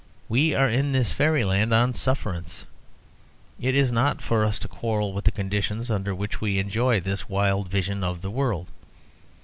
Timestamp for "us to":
4.43-4.67